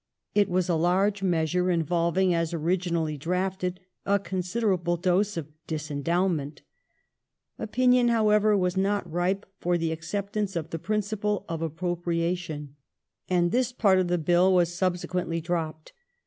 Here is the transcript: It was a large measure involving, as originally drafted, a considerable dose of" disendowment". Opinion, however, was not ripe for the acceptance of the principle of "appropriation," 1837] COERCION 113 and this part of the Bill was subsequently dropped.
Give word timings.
It 0.33 0.49
was 0.49 0.67
a 0.67 0.73
large 0.73 1.21
measure 1.21 1.69
involving, 1.69 2.33
as 2.33 2.55
originally 2.55 3.17
drafted, 3.19 3.79
a 4.03 4.17
considerable 4.17 4.97
dose 4.97 5.37
of" 5.37 5.51
disendowment". 5.73 6.63
Opinion, 7.59 8.07
however, 8.07 8.57
was 8.57 8.75
not 8.75 9.07
ripe 9.07 9.45
for 9.59 9.77
the 9.77 9.91
acceptance 9.91 10.55
of 10.55 10.71
the 10.71 10.79
principle 10.79 11.45
of 11.47 11.61
"appropriation," 11.61 12.75
1837] 13.27 13.27
COERCION 13.27 13.27
113 13.29 13.37
and 13.37 13.51
this 13.51 13.71
part 13.71 13.99
of 13.99 14.07
the 14.07 14.17
Bill 14.17 14.51
was 14.51 14.73
subsequently 14.73 15.39
dropped. 15.39 15.93